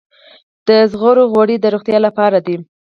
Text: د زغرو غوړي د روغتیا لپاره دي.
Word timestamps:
د 0.67 0.69
زغرو 0.91 1.23
غوړي 1.33 1.55
د 1.59 1.65
روغتیا 1.73 1.97
لپاره 2.07 2.37
دي. 2.45 2.55